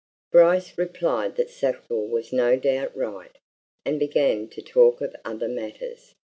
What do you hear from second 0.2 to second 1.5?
Bryce replied